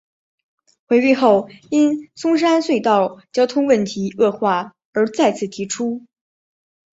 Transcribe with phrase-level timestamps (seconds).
[0.87, 6.03] 回归后因松山隧道交通问题恶化而再次提出。